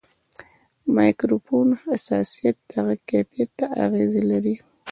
د 0.83 0.85
مایکروفون 0.95 1.67
حساسیت 1.85 2.57
د 2.69 2.71
غږ 2.85 2.99
کیفیت 3.11 3.49
ته 3.59 3.65
اغېز 3.85 4.13
لري. 4.31 4.55